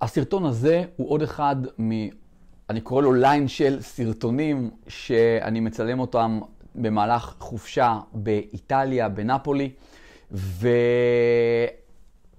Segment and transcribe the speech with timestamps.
[0.00, 2.08] הסרטון הזה הוא עוד אחד מ...
[2.70, 6.40] אני קורא לו ליין של סרטונים שאני מצלם אותם
[6.74, 9.70] במהלך חופשה באיטליה, בנפולי,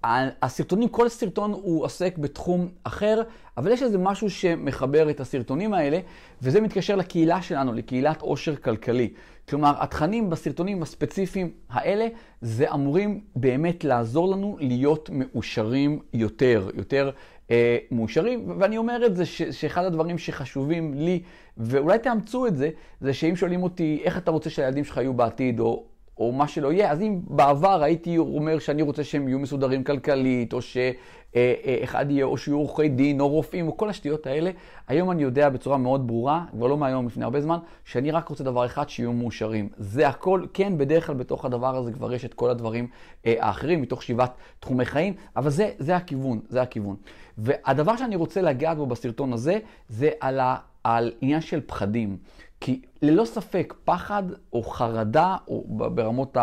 [0.04, 3.22] והסרטונים, כל סרטון הוא עוסק בתחום אחר,
[3.58, 6.00] אבל יש איזה משהו שמחבר את הסרטונים האלה,
[6.42, 9.10] וזה מתקשר לקהילה שלנו, לקהילת עושר כלכלי.
[9.50, 12.08] כלומר, התכנים בסרטונים הספציפיים האלה,
[12.42, 17.12] זה אמורים באמת לעזור לנו להיות מאושרים יותר, יותר
[17.52, 18.56] אה, מאושרים.
[18.60, 21.22] ואני אומר את זה, ש, שאחד הדברים שחשובים לי,
[21.58, 22.70] ואולי תאמצו את זה,
[23.02, 25.84] זה שאם שואלים אותי איך אתה רוצה שהילדים שלך יהיו בעתיד, או
[26.20, 30.54] או מה שלא יהיה, אז אם בעבר הייתי אומר שאני רוצה שהם יהיו מסודרים כלכלית,
[30.54, 34.52] או שאחד יהיה, או שיהיו עורכי דין, או רופאים, או כל השטויות האלה,
[34.88, 38.44] היום אני יודע בצורה מאוד ברורה, כבר לא מהיום, לפני הרבה זמן, שאני רק רוצה
[38.44, 39.70] דבר אחד, שיהיו מאושרים.
[39.78, 42.88] זה הכל, כן, בדרך כלל בתוך הדבר הזה כבר יש את כל הדברים
[43.26, 46.96] אה, האחרים, מתוך שבעת תחומי חיים, אבל זה, זה הכיוון, זה הכיוון.
[47.38, 49.60] והדבר שאני רוצה לגעת בו בסרטון הזה,
[49.90, 52.18] זה על, ה, על עניין של פחדים.
[52.60, 56.38] כי ללא ספק, פחד או חרדה, או ברמות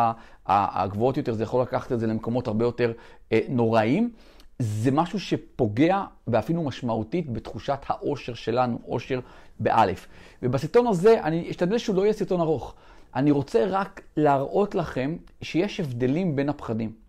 [0.47, 2.93] הגבוהות יותר, זה יכול לקחת את זה למקומות הרבה יותר
[3.33, 4.11] אה, נוראים,
[4.59, 9.21] זה משהו שפוגע ואפילו משמעותית בתחושת האושר שלנו, אושר
[9.61, 10.07] באלף.
[10.43, 12.75] ובסרטון הזה, אני אשתדל שהוא לא יהיה סרטון ארוך.
[13.15, 17.04] אני רוצה רק להראות לכם שיש הבדלים בין הפחדים.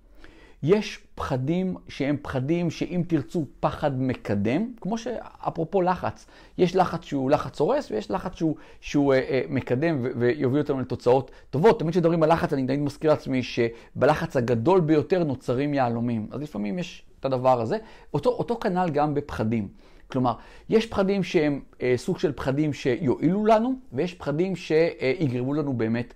[0.68, 6.26] יש פחדים שהם פחדים שאם תרצו פחד מקדם, כמו שאפרופו לחץ,
[6.58, 10.80] יש לחץ שהוא לחץ הורס ויש לחץ שהוא, שהוא אה, אה, מקדם ו- ויוביל אותנו
[10.80, 11.80] לתוצאות טובות.
[11.80, 16.28] תמיד כשמדברים על לחץ אני תמיד מזכיר לעצמי שבלחץ הגדול ביותר נוצרים יהלומים.
[16.32, 17.78] אז לפעמים יש את הדבר הזה.
[18.14, 19.68] אותו, אותו כנ"ל גם בפחדים.
[20.08, 20.34] כלומר,
[20.70, 26.14] יש פחדים שהם אה, סוג של פחדים שיועילו לנו, ויש פחדים שיגרמו לנו באמת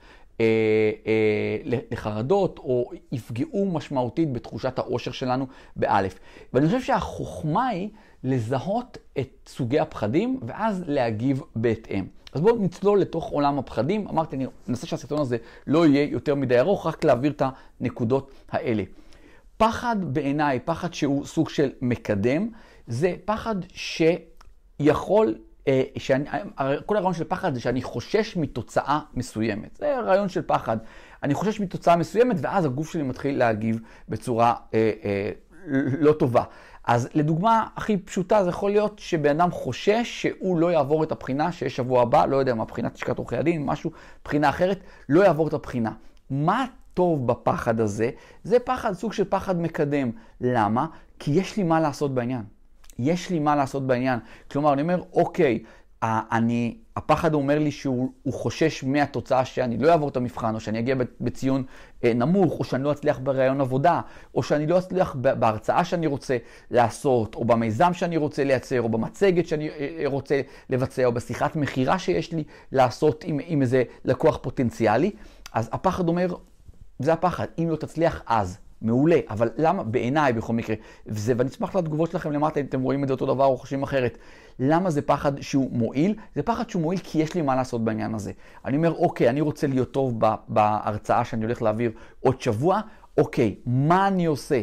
[1.91, 6.19] לחרדות או יפגעו משמעותית בתחושת העושר שלנו באלף.
[6.53, 7.89] ואני חושב שהחוכמה היא
[8.23, 12.05] לזהות את סוגי הפחדים ואז להגיב בהתאם.
[12.33, 14.07] אז בואו נצלול לתוך עולם הפחדים.
[14.07, 17.41] אמרתי, אני אנסה שהסרטון הזה לא יהיה יותר מדי ארוך, רק להעביר את
[17.81, 18.83] הנקודות האלה.
[19.57, 22.49] פחד בעיניי, פחד שהוא סוג של מקדם,
[22.87, 25.48] זה פחד שיכול אה,
[25.97, 26.25] שאני,
[26.85, 29.77] כל הרעיון של פחד זה שאני חושש מתוצאה מסוימת.
[29.77, 30.77] זה רעיון של פחד.
[31.23, 33.79] אני חושש מתוצאה מסוימת, ואז הגוף שלי מתחיל להגיב
[34.09, 35.31] בצורה אה, אה,
[35.99, 36.43] לא טובה.
[36.83, 41.51] אז לדוגמה הכי פשוטה, זה יכול להיות שבן אדם חושש שהוא לא יעבור את הבחינה
[41.51, 43.91] שיש שבוע הבא, לא יודע מה, בחינת לשכת עורכי הדין, משהו,
[44.23, 44.79] בחינה אחרת,
[45.09, 45.91] לא יעבור את הבחינה.
[46.29, 48.09] מה טוב בפחד הזה?
[48.43, 50.11] זה פחד, סוג של פחד מקדם.
[50.41, 50.85] למה?
[51.19, 52.43] כי יש לי מה לעשות בעניין.
[52.99, 54.19] יש לי מה לעשות בעניין.
[54.51, 55.59] כלומר, אני אומר, אוקיי,
[56.03, 60.95] אני, הפחד אומר לי שהוא חושש מהתוצאה שאני לא אעבור את המבחן, או שאני אגיע
[61.21, 61.63] בציון
[62.03, 64.01] אה, נמוך, או שאני לא אצליח בראיון עבודה,
[64.35, 66.37] או שאני לא אצליח בהרצאה שאני רוצה
[66.71, 71.55] לעשות, או במיזם שאני רוצה לייצר, או במצגת שאני אה, אה, רוצה לבצע, או בשיחת
[71.55, 75.11] מכירה שיש לי לעשות עם, עם איזה לקוח פוטנציאלי.
[75.53, 76.35] אז הפחד אומר,
[76.99, 78.57] זה הפחד, אם לא תצליח אז.
[78.81, 80.75] מעולה, אבל למה, בעיניי בכל מקרה,
[81.07, 83.83] וזה, ואני אשמח לתגובות שלכם למטה אם אתם רואים את זה אותו דבר או חושבים
[83.83, 84.17] אחרת,
[84.59, 86.15] למה זה פחד שהוא מועיל?
[86.35, 88.31] זה פחד שהוא מועיל כי יש לי מה לעשות בעניין הזה.
[88.65, 92.81] אני אומר, אוקיי, אני רוצה להיות טוב בהרצאה שאני הולך להעביר עוד שבוע,
[93.17, 94.61] אוקיי, מה אני עושה?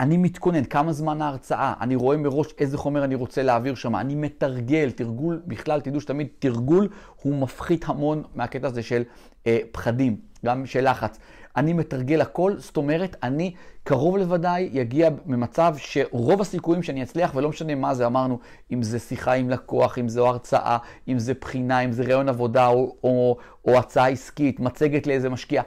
[0.00, 4.14] אני מתכונן, כמה זמן ההרצאה, אני רואה מראש איזה חומר אני רוצה להעביר שם, אני
[4.14, 6.88] מתרגל, תרגול, בכלל תדעו שתמיד תרגול
[7.22, 9.02] הוא מפחית המון מהקטע הזה של
[9.46, 10.16] אה, פחדים,
[10.46, 11.18] גם של לחץ.
[11.56, 17.48] אני מתרגל הכל, זאת אומרת, אני קרוב לוודאי יגיע ממצב שרוב הסיכויים שאני אצליח, ולא
[17.48, 18.38] משנה מה זה, אמרנו,
[18.72, 20.78] אם זה שיחה עם לקוח, אם זו הרצאה,
[21.08, 25.62] אם זה בחינה, אם זה רעיון עבודה או, או, או הצעה עסקית, מצגת לאיזה משקיע.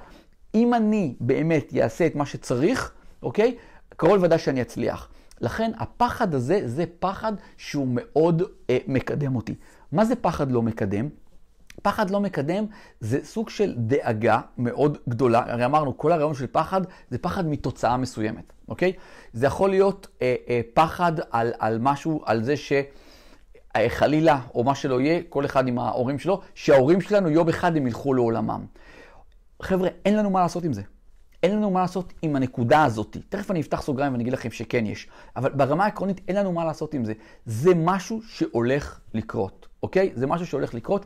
[0.56, 2.92] אם אני באמת אעשה את מה שצריך,
[3.24, 3.56] אוקיי?
[3.90, 5.08] קרוב לוודאי שאני אצליח.
[5.42, 9.56] לכן הפחד הזה זה פחד שהוא מאוד אה, מקדם אותי.
[9.92, 11.10] מה זה פחד לא מקדם?
[11.82, 12.66] פחד לא מקדם
[13.00, 15.44] זה סוג של דאגה מאוד גדולה.
[15.48, 18.94] הרי אמרנו, כל הרעיון של פחד זה פחד מתוצאה מסוימת, אוקיי?
[19.34, 22.54] זה יכול להיות אה, אה, פחד על, על משהו, על זה
[23.76, 27.78] שחלילה, אה, או מה שלא יהיה, כל אחד עם ההורים שלו, שההורים שלנו יום אחד
[27.78, 28.66] הם ילכו לעולמם.
[29.62, 30.82] חבר'ה, אין לנו מה לעשות עם זה.
[31.44, 33.18] אין לנו מה לעשות עם הנקודה הזאת.
[33.30, 35.08] תכף אני אפתח סוגריים ואני אגיד לכם שכן יש.
[35.36, 37.14] אבל ברמה העקרונית אין לנו מה לעשות עם זה.
[37.46, 40.12] זה משהו שהולך לקרות, אוקיי?
[40.16, 41.06] זה משהו שהולך לקרות.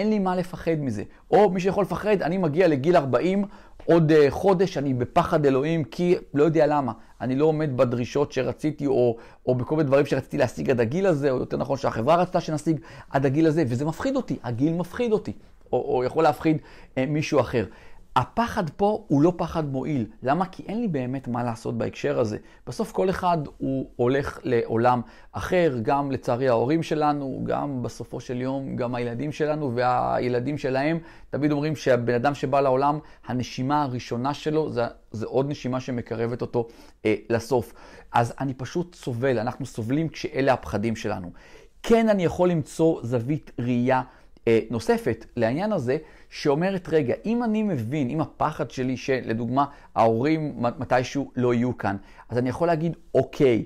[0.00, 1.02] אין לי מה לפחד מזה.
[1.30, 3.44] או מי שיכול לפחד, אני מגיע לגיל 40,
[3.84, 6.92] עוד uh, חודש אני בפחד אלוהים, כי לא יודע למה.
[7.20, 9.16] אני לא עומד בדרישות שרציתי, או,
[9.46, 12.80] או בכל מיני דברים שרציתי להשיג עד הגיל הזה, או יותר נכון שהחברה רצתה שנשיג
[13.10, 15.32] עד הגיל הזה, וזה מפחיד אותי, הגיל מפחיד אותי,
[15.72, 17.64] או, או יכול להפחיד uh, מישהו אחר.
[18.16, 20.06] הפחד פה הוא לא פחד מועיל.
[20.22, 20.46] למה?
[20.46, 22.38] כי אין לי באמת מה לעשות בהקשר הזה.
[22.66, 25.00] בסוף כל אחד הוא הולך לעולם
[25.32, 30.98] אחר, גם לצערי ההורים שלנו, גם בסופו של יום, גם הילדים שלנו והילדים שלהם.
[31.30, 36.68] תמיד אומרים שהבן אדם שבא לעולם, הנשימה הראשונה שלו זה, זה עוד נשימה שמקרבת אותו
[37.04, 37.72] אה, לסוף.
[38.12, 41.30] אז אני פשוט סובל, אנחנו סובלים כשאלה הפחדים שלנו.
[41.82, 44.02] כן, אני יכול למצוא זווית ראייה
[44.70, 45.96] נוספת לעניין הזה,
[46.30, 49.64] שאומרת, רגע, אם אני מבין, אם הפחד שלי שלדוגמה
[49.94, 51.96] ההורים מתישהו לא יהיו כאן,
[52.28, 53.64] אז אני יכול להגיד, אוקיי,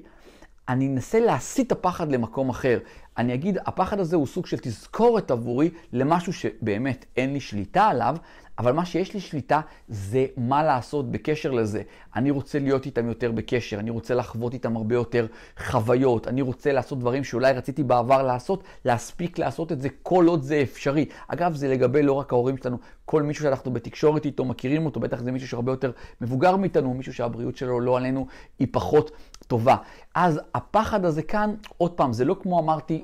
[0.68, 2.78] אני אנסה להסיט את הפחד למקום אחר.
[3.18, 8.16] אני אגיד, הפחד הזה הוא סוג של תזכורת עבורי למשהו שבאמת אין לי שליטה עליו,
[8.58, 11.82] אבל מה שיש לי שליטה זה מה לעשות בקשר לזה.
[12.16, 15.26] אני רוצה להיות איתם יותר בקשר, אני רוצה לחוות איתם הרבה יותר
[15.66, 20.42] חוויות, אני רוצה לעשות דברים שאולי רציתי בעבר לעשות, להספיק לעשות את זה כל עוד
[20.42, 21.06] זה אפשרי.
[21.28, 25.20] אגב, זה לגבי לא רק ההורים שלנו, כל מישהו שאנחנו בתקשורת איתו, מכירים אותו, בטח
[25.20, 25.90] זה מישהו שהרבה יותר
[26.20, 28.26] מבוגר מאיתנו, מישהו שהבריאות שלו לא עלינו
[28.58, 29.10] היא פחות
[29.46, 29.76] טובה.
[30.14, 33.03] אז הפחד הזה כאן, עוד פעם, זה לא כמו אמרתי,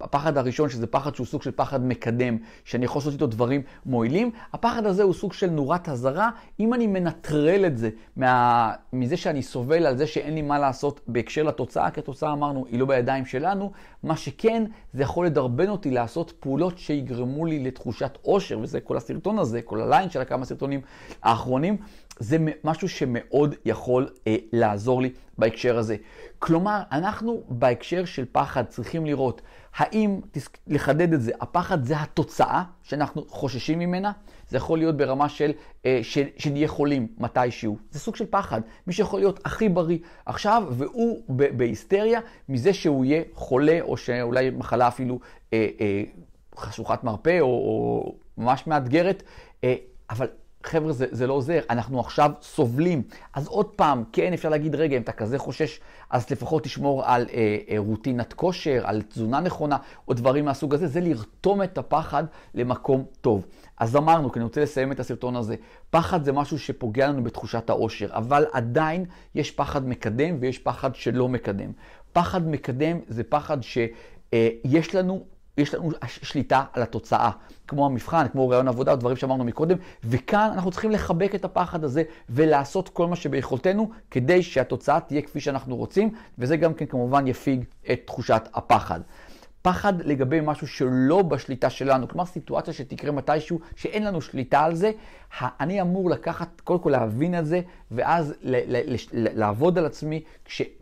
[0.00, 4.30] הפחד הראשון, שזה פחד שהוא סוג של פחד מקדם, שאני יכול לעשות איתו דברים מועילים,
[4.52, 6.30] הפחד הזה הוא סוג של נורת אזהרה,
[6.60, 11.00] אם אני מנטרל את זה מה, מזה שאני סובל על זה שאין לי מה לעשות
[11.06, 15.90] בהקשר לתוצאה, כי התוצאה אמרנו, היא לא בידיים שלנו, מה שכן, זה יכול לדרבן אותי
[15.90, 20.80] לעשות פעולות שיגרמו לי לתחושת עושר, וזה כל הסרטון הזה, כל הליין של הכמה סרטונים
[21.22, 21.76] האחרונים,
[22.18, 25.96] זה משהו שמאוד יכול אה, לעזור לי בהקשר הזה.
[26.38, 29.42] כלומר, אנחנו בהקשר של פחד צריכים לראות
[29.92, 30.20] האם,
[30.66, 34.12] לחדד את זה, הפחד זה התוצאה שאנחנו חוששים ממנה,
[34.48, 35.52] זה יכול להיות ברמה של
[35.86, 36.00] אה,
[36.38, 38.60] שנהיה חולים מתישהו, זה סוג של פחד.
[38.86, 44.88] מי שיכול להיות הכי בריא עכשיו, והוא בהיסטריה מזה שהוא יהיה חולה, או שאולי מחלה
[44.88, 45.20] אפילו
[45.52, 46.02] אה, אה,
[46.56, 49.22] חשוכת מרפא, או, או ממש מאתגרת,
[49.64, 49.74] אה,
[50.10, 50.26] אבל
[50.64, 53.02] חבר'ה, זה, זה לא עוזר, אנחנו עכשיו סובלים.
[53.34, 55.80] אז עוד פעם, כן, אפשר להגיד, רגע, אם אתה כזה חושש,
[56.10, 59.76] אז לפחות תשמור על אה, אה, רוטינת כושר, על תזונה נכונה,
[60.08, 62.24] או דברים מהסוג הזה, זה לרתום את הפחד
[62.54, 63.46] למקום טוב.
[63.78, 65.56] אז אמרנו, כי אני רוצה לסיים את הסרטון הזה,
[65.90, 69.04] פחד זה משהו שפוגע לנו בתחושת העושר, אבל עדיין
[69.34, 71.72] יש פחד מקדם ויש פחד שלא מקדם.
[72.12, 75.24] פחד מקדם זה פחד שיש אה, לנו
[75.60, 77.30] יש לנו שליטה על התוצאה,
[77.68, 82.02] כמו המבחן, כמו רעיון עבודה, דברים שאמרנו מקודם, וכאן אנחנו צריכים לחבק את הפחד הזה
[82.30, 87.64] ולעשות כל מה שביכולתנו כדי שהתוצאה תהיה כפי שאנחנו רוצים, וזה גם כן כמובן יפיג
[87.92, 89.00] את תחושת הפחד.
[89.62, 94.90] פחד לגבי משהו שלא בשליטה שלנו, כלומר סיטואציה שתקרה מתישהו, שאין לנו שליטה על זה,
[95.40, 97.60] אני אמור לקחת, קודם כל להבין את זה,
[97.90, 100.22] ואז ל- ל- ל- לעבוד על עצמי,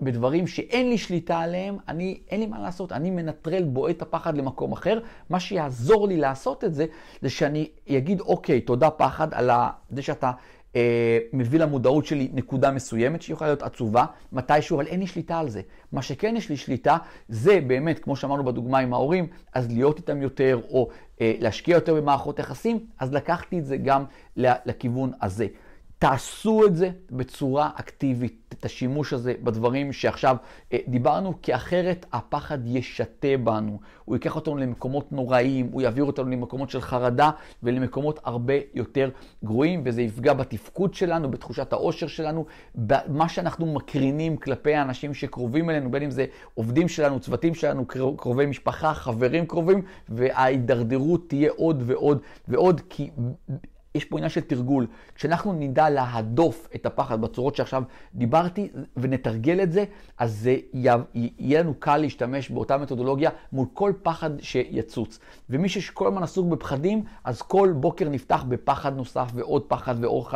[0.01, 4.73] בדברים שאין לי שליטה עליהם, אני, אין לי מה לעשות, אני מנטרל, בועט הפחד למקום
[4.73, 5.01] אחר.
[5.31, 6.87] מה שיעזור לי לעשות את זה,
[7.23, 9.51] זה שאני אגיד, אוקיי, תודה פחד על
[9.91, 10.31] זה שאתה
[11.33, 15.49] מביא למודעות שלי נקודה מסוימת שהיא יכולה להיות עצובה מתישהו, אבל אין לי שליטה על
[15.49, 15.61] זה.
[15.93, 16.97] מה שכן יש לי שליטה,
[17.29, 20.89] זה באמת, כמו שאמרנו בדוגמה עם ההורים, אז להיות איתם יותר, או
[21.21, 24.05] אה, להשקיע יותר במערכות יחסים, אז לקחתי את זה גם
[24.37, 25.47] לכיוון הזה.
[25.99, 30.37] תעשו את זה בצורה אקטיבית, את השימוש הזה בדברים שעכשיו
[30.73, 33.81] אה, דיברנו, כי אחרת הפחד ישתה בנו.
[34.05, 37.31] הוא ייקח אותנו למקומות נוראיים, הוא יעביר אותנו למקומות של חרדה
[37.63, 39.11] ולמקומות הרבה יותר
[39.45, 45.91] גרועים, וזה יפגע בתפקוד שלנו, בתחושת העושר שלנו, במה שאנחנו מקרינים כלפי האנשים שקרובים אלינו,
[45.91, 47.87] בין אם זה עובדים שלנו, צוותים שלנו,
[48.17, 53.11] קרובי משפחה, חברים קרובים, וההידרדרות תהיה עוד ועוד ועוד, כי...
[53.99, 54.87] יש פה עניין של תרגול.
[55.15, 57.83] כשאנחנו נדע להדוף את הפחד בצורות שעכשיו
[58.15, 59.85] דיברתי ונתרגל את זה,
[60.19, 65.19] אז זה יהיה לנו קל להשתמש באותה מתודולוגיה מול כל פחד שיצוץ.
[65.51, 70.27] ומי שכל הזמן עסוק בפחדים, אז כל בוקר נפתח בפחד נוסף ועוד פחד ועוד,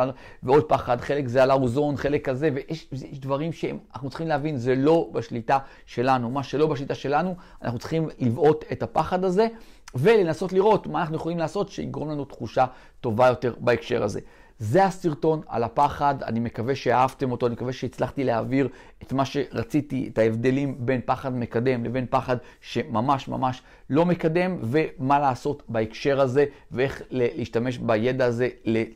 [0.43, 1.01] ועוד פחד.
[1.01, 6.29] חלק זה על האוזון, חלק כזה, ויש דברים שאנחנו צריכים להבין, זה לא בשליטה שלנו.
[6.29, 9.47] מה שלא בשליטה שלנו, אנחנו צריכים לבעוט את הפחד הזה.
[9.95, 12.65] ולנסות לראות מה אנחנו יכולים לעשות שיגרום לנו תחושה
[13.01, 14.19] טובה יותר בהקשר הזה.
[14.59, 18.69] זה הסרטון על הפחד, אני מקווה שאהבתם אותו, אני מקווה שהצלחתי להעביר
[19.03, 25.19] את מה שרציתי, את ההבדלים בין פחד מקדם לבין פחד שממש ממש לא מקדם, ומה
[25.19, 28.49] לעשות בהקשר הזה, ואיך להשתמש בידע הזה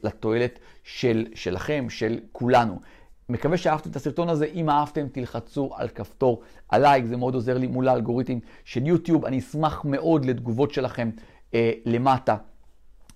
[0.03, 2.79] לתועלת של, שלכם, של כולנו.
[3.29, 6.41] מקווה שאהבתם את הסרטון הזה, אם אהבתם תלחצו על כפתור
[6.72, 11.10] הלייק, זה מאוד עוזר לי מול האלגוריתם של יוטיוב, אני אשמח מאוד לתגובות שלכם
[11.53, 12.36] אה, למטה.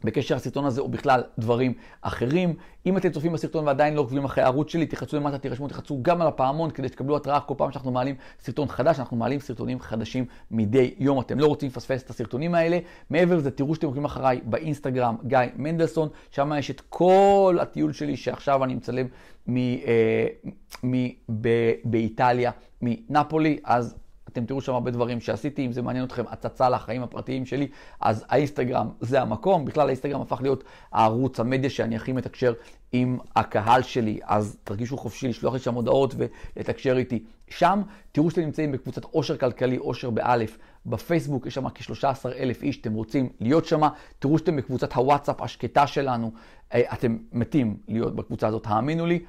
[0.03, 2.53] בקשר לסרטון הזה או בכלל דברים אחרים.
[2.85, 6.21] אם אתם צופים בסרטון ועדיין לא עוקבים אחרי הערוץ שלי, תחצו למטה, תירשמו, תחצו גם
[6.21, 10.25] על הפעמון כדי שתקבלו התראה כל פעם שאנחנו מעלים סרטון חדש, אנחנו מעלים סרטונים חדשים
[10.51, 11.19] מדי יום.
[11.19, 12.79] אתם לא רוצים לפספס את הסרטונים האלה.
[13.09, 18.17] מעבר לזה, תראו שאתם עוקבים אחריי באינסטגרם, גיא מנדלסון, שם יש את כל הטיול שלי
[18.17, 19.07] שעכשיו אני מצלם
[19.47, 20.27] מ, אה,
[20.83, 21.07] מ,
[21.41, 23.95] ב, באיטליה, מנפולי, אז
[24.31, 27.67] אתם תראו שם הרבה דברים שעשיתי, אם זה מעניין אתכם, הצצה לחיים הפרטיים שלי,
[27.99, 29.65] אז האינסטגרם זה המקום.
[29.65, 32.53] בכלל האינסטגרם הפך להיות הערוץ, המדיה שאני הכי מתקשר
[32.91, 37.81] עם הקהל שלי, אז תרגישו חופשי לשלוח לי שם הודעות ולתקשר איתי שם.
[38.11, 40.57] תראו שאתם נמצאים בקבוצת עושר כלכלי, עושר באלף.
[40.85, 42.05] בפייסבוק יש שם כ-13
[42.37, 43.81] אלף איש, אתם רוצים להיות שם.
[44.19, 46.31] תראו שאתם בקבוצת הוואטסאפ השקטה שלנו,
[46.73, 49.19] אה, אתם מתים להיות בקבוצה הזאת, האמינו לי.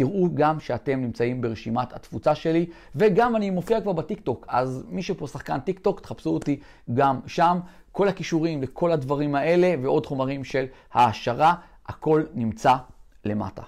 [0.00, 2.66] תראו גם שאתם נמצאים ברשימת התפוצה שלי,
[2.96, 6.60] וגם אני מופיע כבר בטיקטוק, אז מי שפה שחקן טיקטוק, תחפשו אותי
[6.94, 7.58] גם שם.
[7.92, 11.54] כל הכישורים לכל הדברים האלה ועוד חומרים של העשרה,
[11.86, 12.74] הכל נמצא
[13.24, 13.62] למטה.